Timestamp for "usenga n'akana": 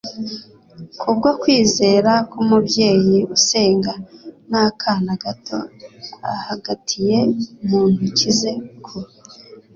3.35-5.13